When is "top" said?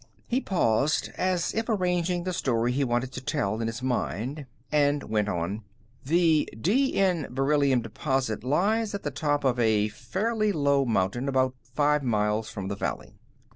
9.11-9.43